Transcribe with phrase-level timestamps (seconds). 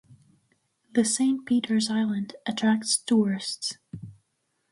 [0.93, 3.77] The Saint Peter's Island attracts tourists.